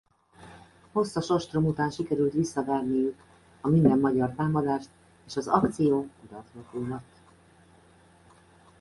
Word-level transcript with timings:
Hosszas 0.91 1.29
ostrom 1.29 1.65
után 1.65 1.89
sikerült 1.89 2.33
visszaverniük 2.33 3.23
a 3.61 3.67
minden 3.67 3.99
magyar 3.99 4.31
támadást 4.35 4.89
és 5.25 5.35
az 5.35 5.47
akció 5.47 6.07
kudarcba 6.19 6.61
fulladt. 6.71 7.15